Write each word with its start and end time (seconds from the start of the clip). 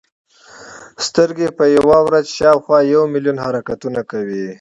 سترګې 1.05 1.47
په 1.57 1.65
یوه 1.77 1.97
ورځ 2.07 2.25
شاوخوا 2.37 2.79
یو 2.93 3.03
ملیون 3.13 3.37
حرکتونه 3.45 4.01
کوي. 4.11 4.45